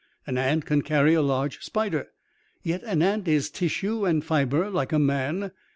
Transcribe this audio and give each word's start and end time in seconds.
An 0.25 0.35
ant 0.35 0.65
can 0.65 0.81
carry 0.81 1.13
a 1.13 1.21
large 1.21 1.63
spider 1.63 2.07
yet 2.63 2.81
an 2.85 3.03
ant 3.03 3.27
is 3.27 3.51
tissue 3.51 4.03
and 4.03 4.25
fiber, 4.25 4.67
like 4.71 4.91
a 4.91 4.97
man. 4.97 5.51